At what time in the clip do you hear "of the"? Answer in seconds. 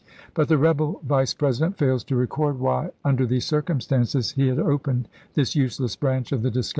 6.31-6.49